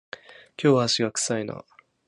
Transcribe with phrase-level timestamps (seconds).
[0.59, 1.63] 今日は足が臭いな